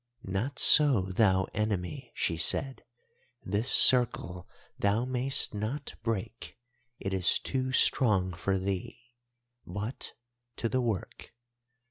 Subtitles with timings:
[0.23, 2.81] "'Not so, thou Enemy,' she said,
[3.45, 4.47] 'this circle
[4.79, 6.57] thou may'st not break;
[6.99, 8.97] it is too strong for thee.
[9.63, 10.13] But
[10.55, 11.33] to the work.